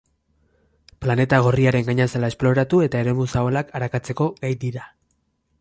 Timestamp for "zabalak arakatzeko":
3.37-4.33